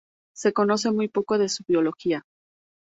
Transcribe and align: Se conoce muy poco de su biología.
Se 0.35 0.51
conoce 0.51 0.91
muy 0.91 1.09
poco 1.09 1.37
de 1.37 1.47
su 1.47 1.63
biología. 1.67 2.25